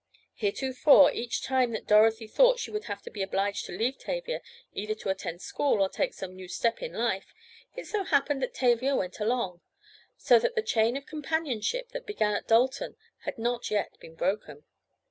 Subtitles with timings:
[0.33, 4.41] Heretofore each time that Dorothy thought she would have to be obliged to leave Tavia,
[4.73, 7.35] either to attend school, or take some new step in life,
[7.75, 9.61] it so happened that Tavia went along,
[10.17, 14.63] so that the chain of companionship that began at Dalton had not yet been broken.